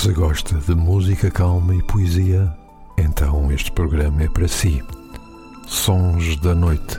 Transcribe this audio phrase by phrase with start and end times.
[0.00, 2.50] Se gosta de música calma e poesia,
[2.96, 4.82] então este programa é para si.
[5.68, 6.98] Sons da Noite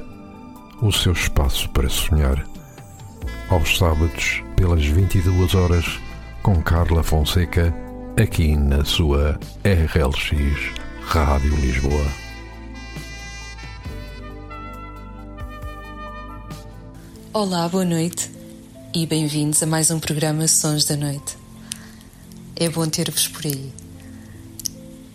[0.84, 2.46] o seu espaço para sonhar.
[3.50, 6.00] Aos sábados, pelas 22 horas,
[6.44, 7.74] com Carla Fonseca,
[8.22, 12.06] aqui na sua RLX Rádio Lisboa.
[17.34, 18.30] Olá, boa noite
[18.94, 21.41] e bem-vindos a mais um programa Sons da Noite.
[22.62, 23.74] É bom ter-vos por aí.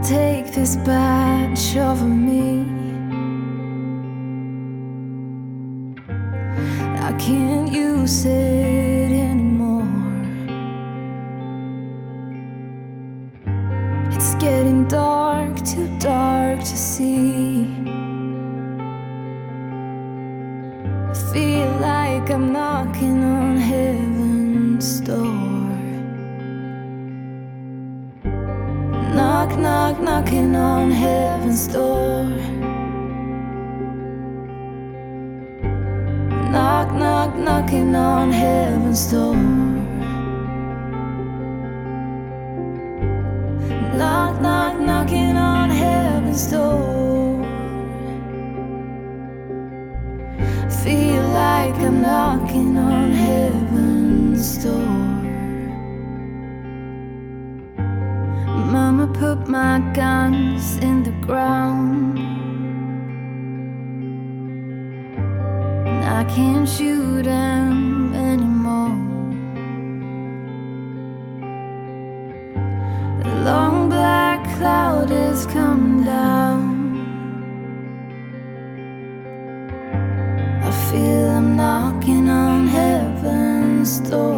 [0.08, 2.77] Take this badge of me.
[31.66, 32.24] Door.
[36.52, 39.34] Knock, knock, knocking on heaven's door.
[43.98, 47.44] Knock, knock, knocking on heaven's door.
[50.82, 55.08] Feel like I'm knocking on heaven's door.
[58.72, 60.47] Mama put my guns
[61.30, 62.18] And
[66.04, 68.96] I can't shoot them anymore.
[73.22, 76.78] The long black cloud has come down.
[80.62, 84.37] I feel I'm knocking on heaven's door.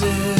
[0.00, 0.39] kisses.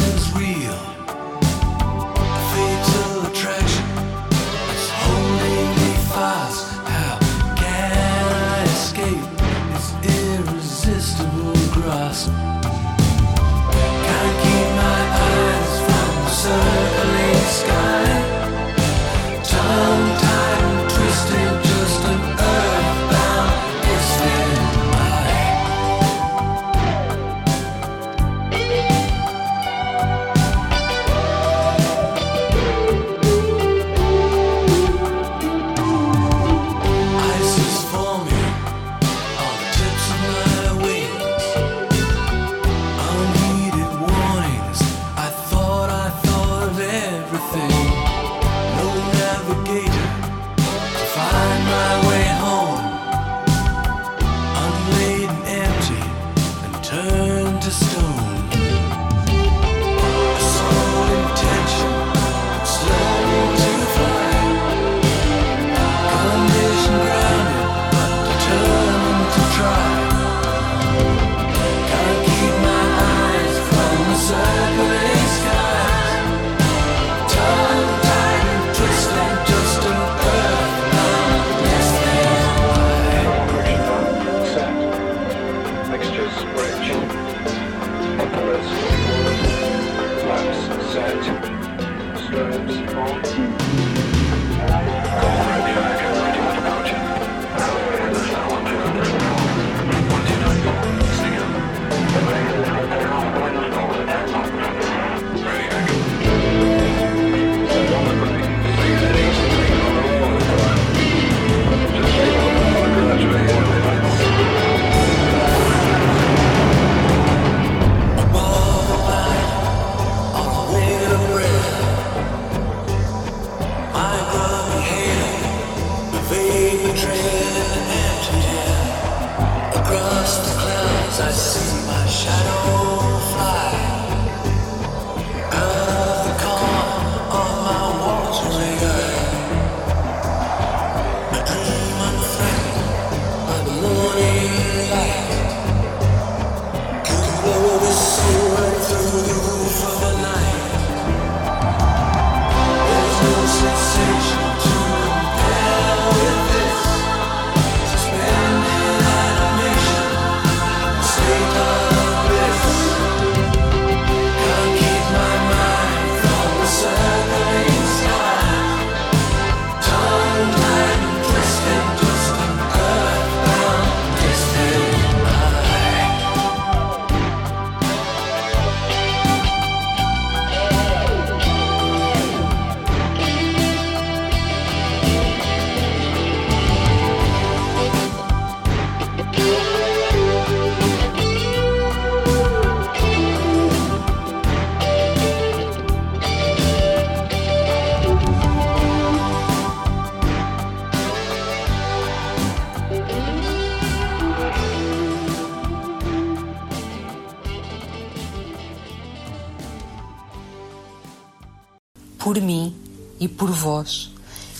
[213.61, 214.11] Vós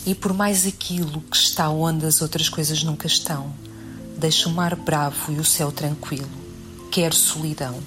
[0.05, 3.51] e por mais aquilo que está onde as outras coisas nunca estão.
[4.15, 6.29] Deixo o mar bravo e o céu tranquilo.
[6.91, 7.79] Quero solidão.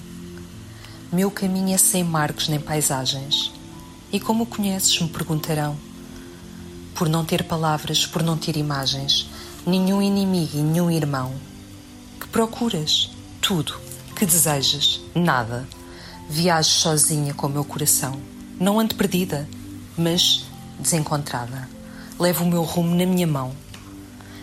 [1.11, 3.51] Meu caminho é sem marcos nem paisagens.
[4.11, 5.77] E como o conheces, me perguntarão.
[6.93, 9.27] Por não ter palavras, por não ter imagens,
[9.65, 11.33] nenhum inimigo e nenhum irmão.
[12.19, 13.09] Que procuras?
[13.39, 13.79] Tudo.
[14.17, 14.99] Que desejas?
[15.13, 15.67] Nada.
[16.29, 18.19] Viajo sozinha com o meu coração.
[18.59, 19.47] Não ando perdida,
[19.97, 20.45] mas
[20.79, 21.67] desencontrada.
[22.19, 23.53] Levo o meu rumo na minha mão.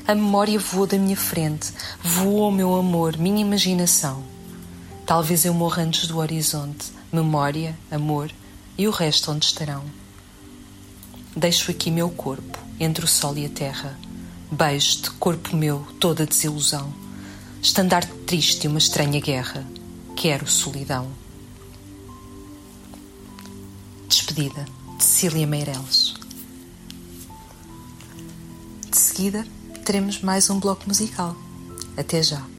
[0.07, 4.23] A memória voou da minha frente, voou o meu amor, minha imaginação.
[5.07, 8.31] Talvez eu morra antes do horizonte, memória, amor
[8.77, 9.85] e o resto onde estarão.
[11.37, 13.99] Deixo aqui meu corpo, entre o sol e a terra.
[14.51, 16.93] Beijo-te, corpo meu, toda desilusão.
[17.63, 19.65] Estandarte triste e uma estranha guerra.
[20.17, 21.09] Quero solidão.
[24.09, 24.67] Despedida
[24.99, 26.12] de Cília Meireles.
[28.93, 29.47] De seguida,
[29.87, 31.35] teremos mais um bloco musical.
[31.97, 32.52] Até já.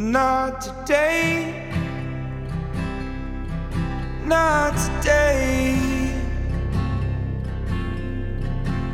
[0.00, 1.70] Not today.
[4.24, 5.78] Not today.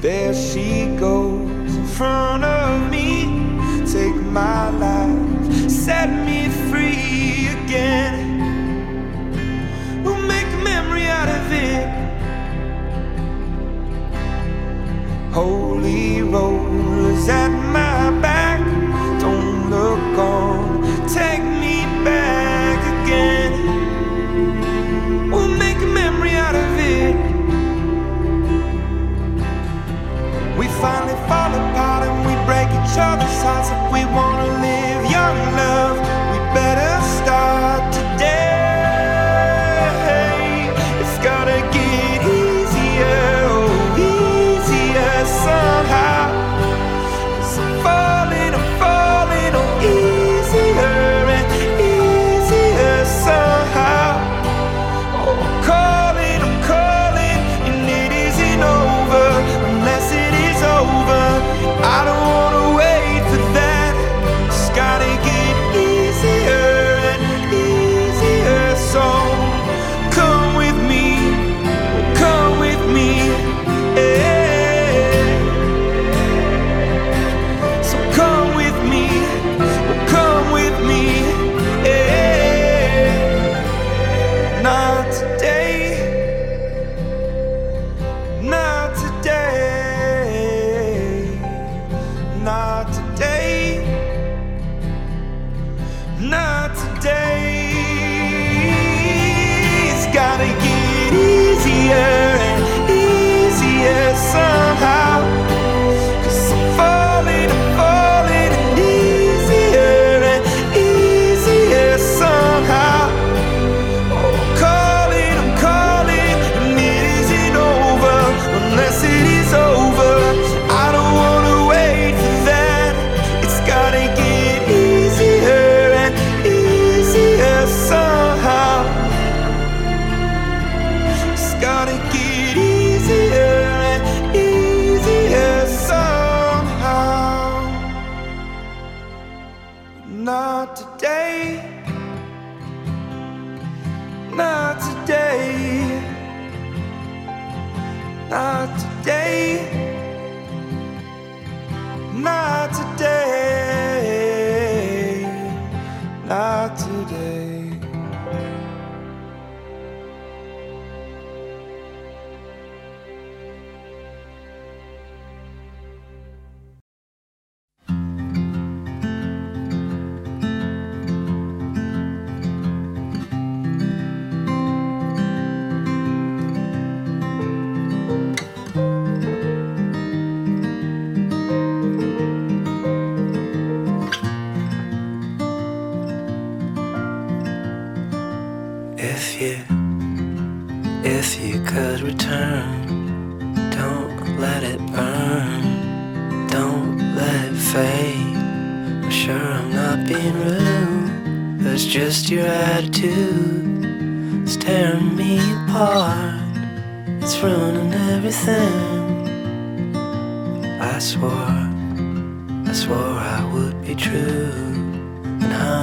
[0.01, 3.27] There she goes in front of me.
[3.87, 8.43] Take my life, set me free again.
[10.03, 11.87] We'll make a memory out of it.
[15.33, 18.59] Holy rollers at my back.
[19.21, 20.46] Don't look on
[21.17, 23.53] take me back again.
[25.31, 27.17] We'll make a memory out of it.
[30.59, 34.76] We finally fall apart and we break each other's hearts if we wanna live.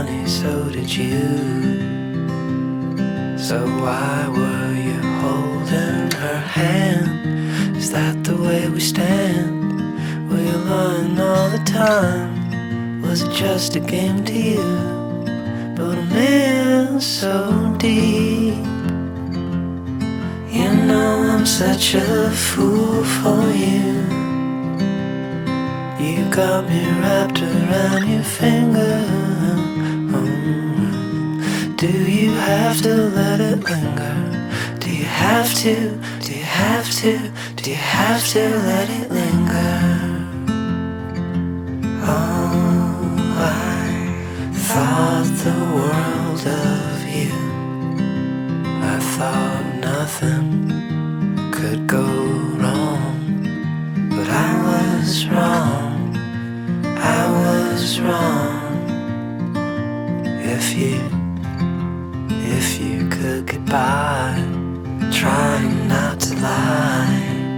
[0.04, 1.38] And honey, so did you.
[3.38, 7.78] So why were you holding her hand?
[7.78, 10.30] Is that the way we stand?
[10.30, 13.02] Were you lying all the time?
[13.02, 14.64] Was it just a game to you?
[15.76, 18.56] But I'm in so deep.
[20.58, 24.04] You know I'm such a fool for you.
[26.00, 29.23] You got me wrapped around your finger.
[31.84, 34.78] Do you have to let it linger?
[34.80, 36.00] Do you have to?
[36.22, 37.30] Do you have to?
[37.58, 39.82] Do you have to let it linger?
[42.08, 47.36] Oh, I thought the world of you.
[48.82, 52.08] I thought nothing could go
[52.62, 53.44] wrong,
[54.10, 56.16] but I was wrong.
[56.86, 58.72] I was wrong.
[60.46, 61.23] If you
[63.66, 64.36] by,
[65.12, 67.54] trying not to lie,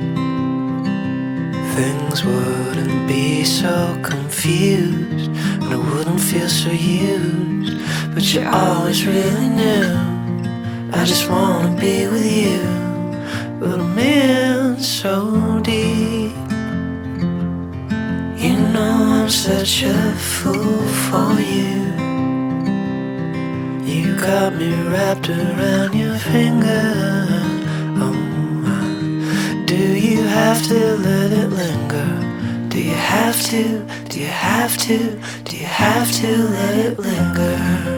[1.76, 5.30] things wouldn't be so confused,
[5.62, 7.74] and I wouldn't feel so used.
[8.14, 9.88] But you always really knew
[10.94, 12.62] I just wanna be with you,
[13.60, 16.34] but I'm in so deep.
[18.44, 22.05] You know I'm such a fool for you.
[23.96, 26.84] You got me wrapped around your finger.
[28.04, 32.68] Oh, do you have to let it linger?
[32.68, 33.88] Do you have to?
[34.10, 34.98] Do you have to?
[35.46, 37.95] Do you have to let it linger?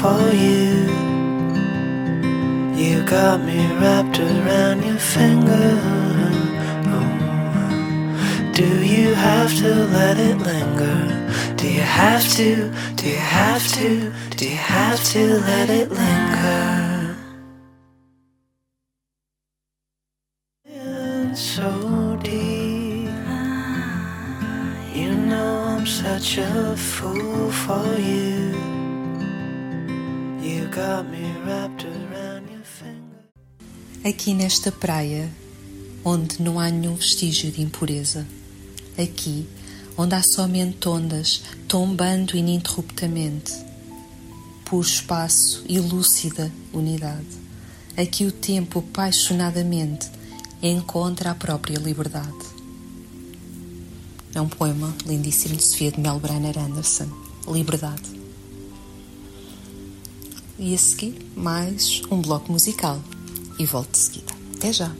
[0.00, 0.88] For you.
[2.74, 5.68] You got me wrapped around your finger.
[8.60, 11.00] Do you have to let it linger?
[11.56, 12.72] Do you have to?
[12.96, 14.12] Do you have to?
[14.38, 16.79] Do you have to let it linger?
[34.02, 35.30] Aqui nesta praia,
[36.02, 38.26] onde não há nenhum vestígio de impureza.
[38.96, 39.46] Aqui,
[39.94, 43.52] onde há somente ondas tombando ininterruptamente.
[44.64, 47.26] Puro espaço e lúcida unidade.
[47.94, 50.10] Aqui o tempo apaixonadamente
[50.62, 52.32] encontra a própria liberdade.
[54.34, 57.08] É um poema lindíssimo de Sofia de Melbrenner Anderson.
[57.46, 58.18] Liberdade.
[60.58, 62.98] E a seguir, mais um bloco musical.
[63.60, 64.32] E volto de seguida.
[64.56, 64.90] Até já!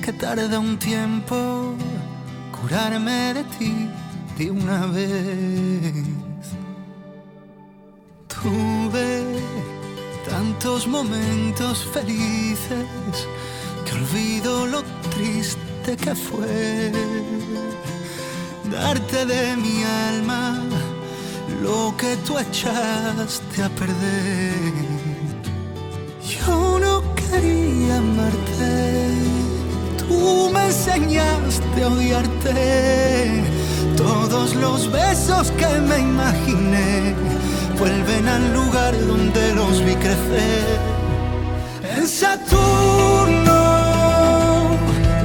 [0.00, 1.74] Que tarda un tiempo
[2.52, 3.88] curarme de ti
[4.38, 6.06] de una vez.
[8.28, 9.22] Tuve
[10.28, 12.86] tanto tantos momentos felices
[13.84, 14.82] que olvido lo
[15.14, 16.92] triste que fue
[18.70, 20.62] darte de mi alma
[21.62, 24.74] lo que tú echaste a perder.
[26.22, 28.72] Yo no quería amarte,
[30.08, 33.42] tú me enseñaste a odiarte.
[33.96, 37.14] Todos los besos que me imaginé
[37.78, 40.78] vuelven al lugar donde los vi crecer.
[41.96, 43.60] En Saturno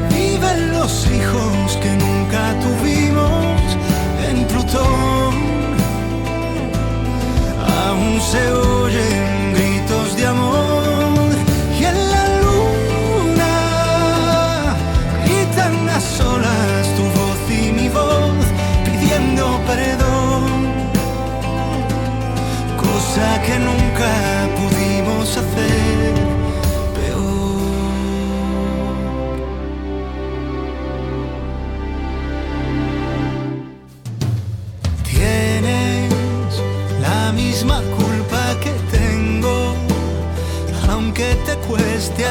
[0.09, 3.61] viven los hijos que nunca tuvimos.
[4.30, 5.34] En Plutón
[7.86, 8.78] aún se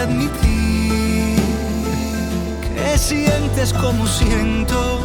[0.03, 1.37] admitir
[2.75, 5.01] que sientes como siento.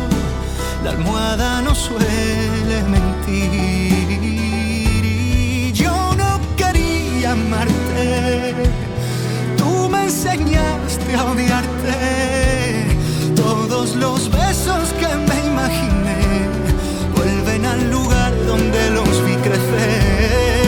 [0.83, 4.19] La almohada no suele mentir.
[4.21, 8.53] Y yo no quería amarte.
[9.57, 12.97] Tú me enseñaste a odiarte.
[13.35, 16.21] Todos los besos que me imaginé
[17.15, 20.62] vuelven al lugar donde los vi crecer.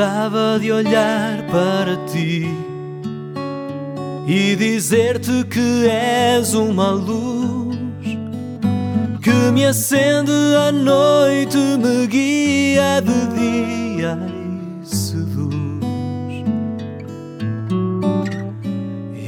[0.00, 2.48] Gostava de olhar para ti
[4.26, 7.76] e dizer-te que és uma luz
[9.20, 14.18] que me acende à noite, me guia de dia
[14.82, 15.54] e seduz.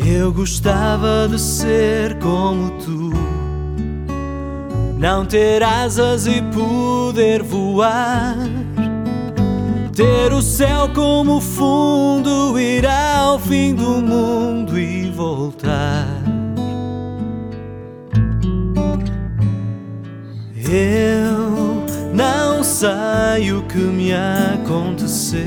[0.06, 3.12] Eu gostava de ser como tu,
[4.98, 8.61] não ter asas e poder voar.
[10.02, 16.08] Ter o céu como fundo, ir ao fim do mundo e voltar.
[20.68, 25.40] Eu não sei o que me aconteceu.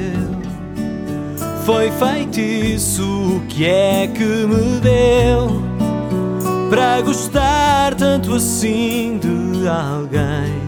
[1.66, 5.62] Foi feitiço o que é que me deu
[6.70, 10.64] para gostar tanto assim de alguém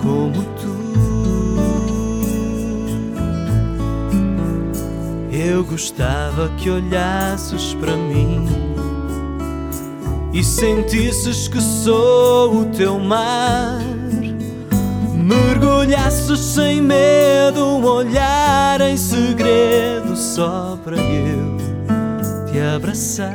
[0.00, 0.55] como
[5.38, 8.46] Eu gostava que olhasses para mim
[10.32, 13.82] e sentisses que sou o teu mar.
[15.14, 21.56] Mergulhasses sem medo, um olhar em segredo só para eu
[22.50, 23.34] te abraçar.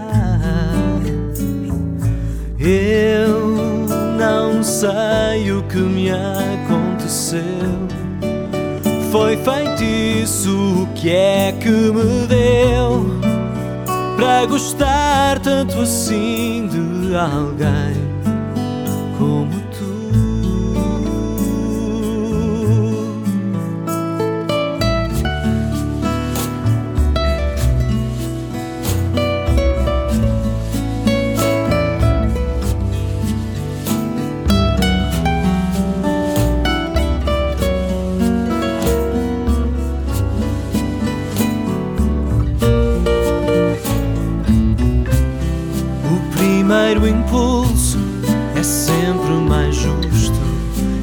[2.60, 3.60] Eu
[4.18, 8.01] não sei o que me aconteceu.
[9.12, 13.20] Foi feitiço que é que me deu
[14.16, 17.94] para gostar tanto assim de alguém
[19.18, 19.61] como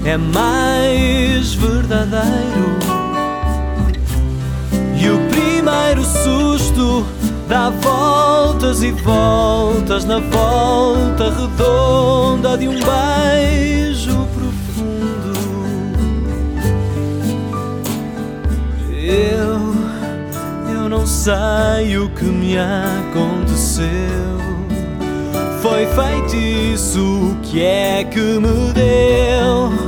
[0.08, 2.78] é mais verdadeiro.
[4.96, 7.06] E o primeiro susto
[7.46, 15.38] dá voltas e voltas na volta redonda de um beijo profundo.
[18.90, 19.74] Eu,
[20.74, 23.86] eu não sei o que me aconteceu.
[25.60, 29.87] Foi feitiço o que é que me deu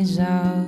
[0.00, 0.59] mais alto,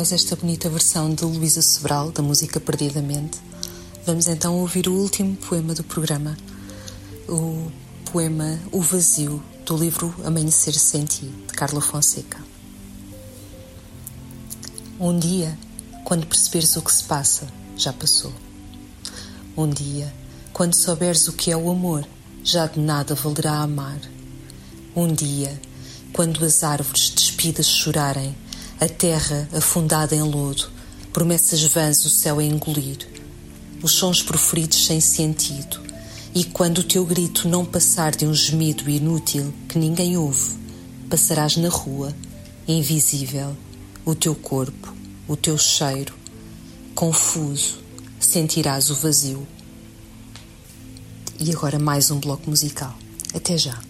[0.00, 3.38] Após esta bonita versão de Luísa Sobral, da música Perdidamente,
[4.06, 6.38] vamos então ouvir o último poema do programa,
[7.28, 7.70] o
[8.10, 12.42] poema O Vazio, do livro Amanhecer Sem Ti, de Carla Fonseca.
[14.98, 15.58] Um dia,
[16.02, 17.46] quando perceberes o que se passa,
[17.76, 18.32] já passou.
[19.54, 20.10] Um dia,
[20.50, 22.08] quando souberes o que é o amor,
[22.42, 24.00] já de nada valerá amar.
[24.96, 25.60] Um dia,
[26.14, 28.34] quando as árvores despidas chorarem,
[28.80, 30.70] a terra afundada em lodo,
[31.12, 33.06] promessas vãs o céu a engolir,
[33.82, 35.78] os sons proferidos sem sentido,
[36.34, 40.56] e quando o teu grito não passar de um gemido inútil que ninguém ouve,
[41.10, 42.14] passarás na rua,
[42.66, 43.54] invisível,
[44.04, 44.94] o teu corpo,
[45.28, 46.14] o teu cheiro,
[46.94, 47.80] confuso,
[48.18, 49.46] sentirás o vazio.
[51.38, 52.96] E agora mais um bloco musical.
[53.34, 53.89] Até já.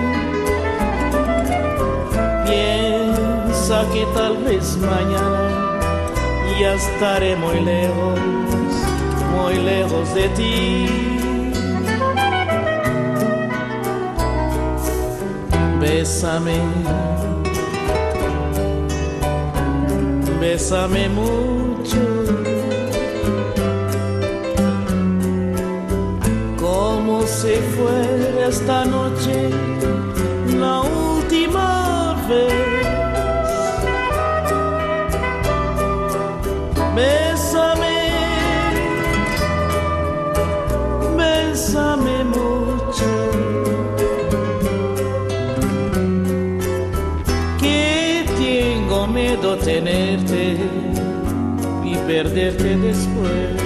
[3.71, 5.79] Que tal vez mañana
[6.59, 8.19] ya estaré muy lejos,
[9.33, 10.87] muy lejos de ti.
[15.79, 16.59] Bésame,
[20.41, 22.01] bésame mucho.
[26.59, 29.49] como si fuera esta noche
[30.59, 32.80] la última vez.
[49.63, 50.57] Tenerte
[51.83, 53.60] y perderte después.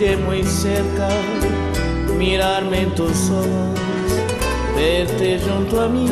[0.00, 1.10] muy cerca,
[2.16, 3.78] mirarme en tus ojos,
[4.74, 6.08] verte junto a mí.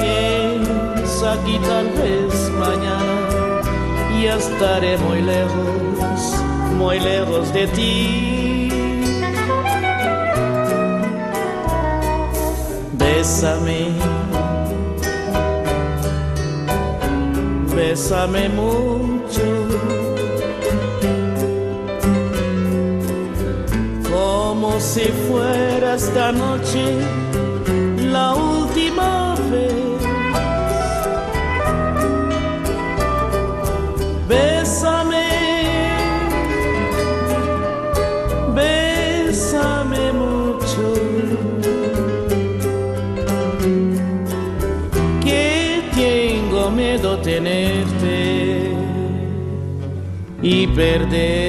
[0.00, 3.60] Piensa que tal vez mañana
[4.22, 6.34] ya estaré muy lejos,
[6.78, 8.70] muy lejos de ti.
[12.94, 13.88] Bésame,
[17.76, 19.57] bésame mucho.
[24.80, 26.84] si fuera esta noche
[28.12, 29.72] la última vez.
[34.28, 35.28] Bésame,
[38.54, 40.94] bésame mucho.
[45.24, 48.70] Que tengo miedo tenerte
[50.42, 51.48] y perderte.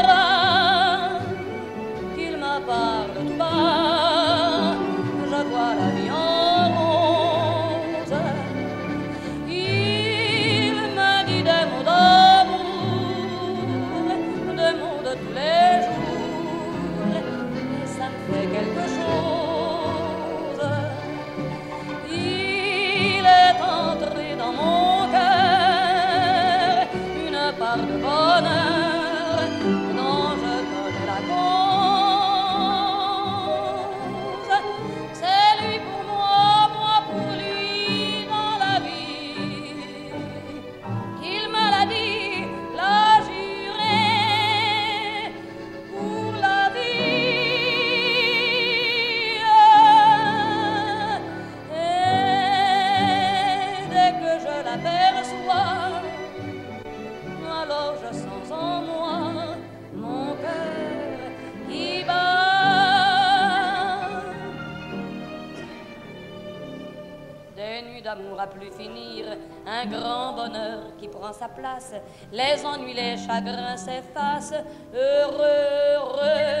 [72.31, 74.53] les ennuis, les chagrins s'effacent.
[74.93, 76.60] Heureux, heureux.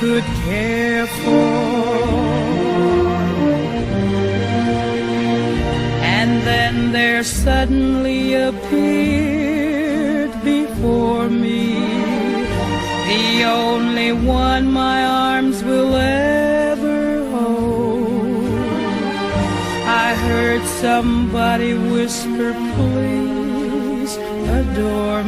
[0.00, 1.98] could care for.
[6.18, 11.74] And then there suddenly appeared before me
[13.10, 18.54] the only one my arms will ever hold.
[20.06, 24.16] I heard somebody whisper, please
[24.58, 25.19] adore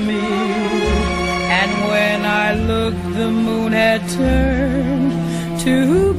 [3.14, 6.11] the moon had turned to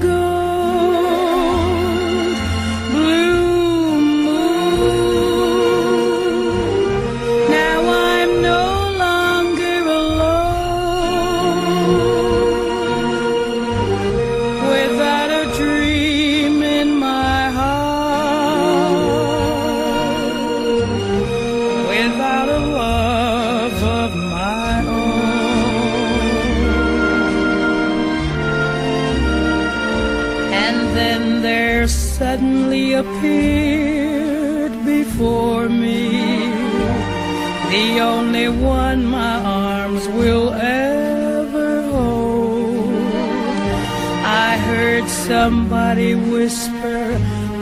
[45.04, 47.20] heard somebody whisper,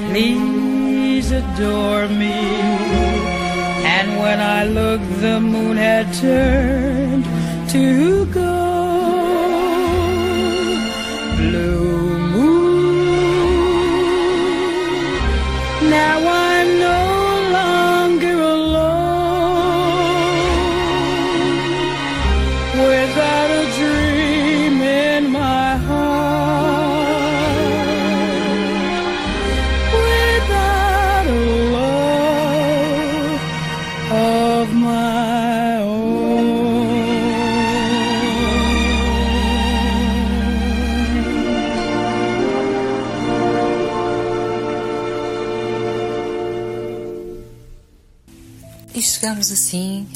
[0.09, 2.33] please adore me.
[3.83, 7.25] And when I looked, the moon had turned
[7.69, 8.41] to gold.
[11.37, 12.00] Blue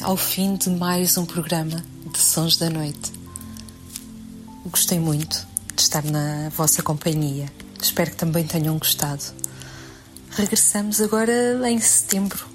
[0.05, 3.11] ao fim de mais um programa de Sons da Noite.
[4.67, 7.51] Gostei muito de estar na vossa companhia.
[7.81, 9.23] Espero que também tenham gostado.
[10.29, 12.45] Regressamos agora em setembro.